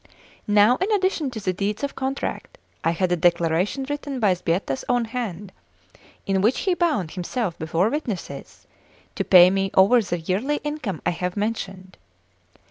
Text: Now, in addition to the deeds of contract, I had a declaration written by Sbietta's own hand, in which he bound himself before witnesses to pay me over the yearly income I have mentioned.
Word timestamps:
Now, 0.47 0.77
in 0.77 0.91
addition 0.93 1.29
to 1.29 1.39
the 1.39 1.53
deeds 1.53 1.83
of 1.83 1.93
contract, 1.93 2.57
I 2.83 2.89
had 2.89 3.11
a 3.11 3.15
declaration 3.15 3.85
written 3.87 4.19
by 4.19 4.33
Sbietta's 4.33 4.83
own 4.89 5.05
hand, 5.05 5.51
in 6.25 6.41
which 6.41 6.61
he 6.61 6.73
bound 6.73 7.11
himself 7.11 7.55
before 7.59 7.87
witnesses 7.87 8.65
to 9.13 9.23
pay 9.23 9.51
me 9.51 9.69
over 9.75 10.01
the 10.01 10.17
yearly 10.19 10.55
income 10.63 11.03
I 11.05 11.11
have 11.11 11.37
mentioned. 11.37 11.97